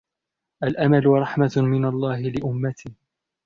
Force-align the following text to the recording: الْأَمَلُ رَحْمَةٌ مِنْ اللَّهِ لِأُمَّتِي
الْأَمَلُ 0.63 1.05
رَحْمَةٌ 1.05 1.51
مِنْ 1.57 1.85
اللَّهِ 1.85 2.19
لِأُمَّتِي 2.21 2.95